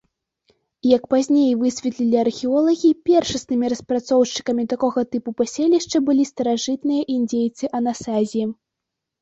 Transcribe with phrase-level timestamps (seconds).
[0.95, 8.43] Як пазней высветлілі археолагі, першаснымі распрацоўшчыкамі такога тыпу паселішча былі старажытныя індзейцы-анасазі.